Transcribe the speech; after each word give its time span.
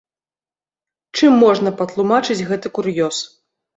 Чым 1.19 1.31
можна 1.43 1.75
патлумачыць 1.81 2.41
гэты 2.51 2.67
кур'ёз? 2.79 3.15